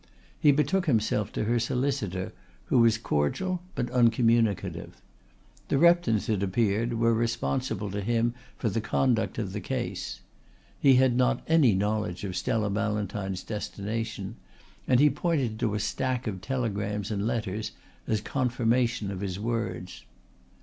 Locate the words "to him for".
7.91-8.67